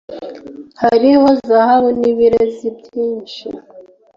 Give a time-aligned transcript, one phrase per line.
[0.83, 3.43] Hariho zahabu n’ibirezi byinshi